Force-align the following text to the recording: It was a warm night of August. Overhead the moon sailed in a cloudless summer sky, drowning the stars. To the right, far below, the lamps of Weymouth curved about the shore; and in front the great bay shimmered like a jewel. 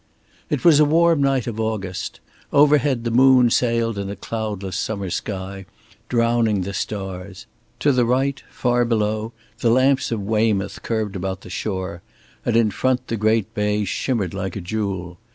It 0.49 0.65
was 0.65 0.79
a 0.79 0.83
warm 0.85 1.21
night 1.21 1.45
of 1.45 1.59
August. 1.59 2.21
Overhead 2.51 3.03
the 3.03 3.11
moon 3.11 3.51
sailed 3.51 3.99
in 3.99 4.09
a 4.09 4.15
cloudless 4.15 4.75
summer 4.75 5.11
sky, 5.11 5.67
drowning 6.09 6.61
the 6.61 6.73
stars. 6.73 7.45
To 7.81 7.91
the 7.91 8.03
right, 8.03 8.41
far 8.49 8.83
below, 8.83 9.31
the 9.59 9.69
lamps 9.69 10.11
of 10.11 10.19
Weymouth 10.19 10.81
curved 10.81 11.15
about 11.15 11.41
the 11.41 11.51
shore; 11.51 12.01
and 12.43 12.57
in 12.57 12.71
front 12.71 13.09
the 13.09 13.15
great 13.15 13.53
bay 13.53 13.85
shimmered 13.85 14.33
like 14.33 14.55
a 14.55 14.61
jewel. 14.61 15.19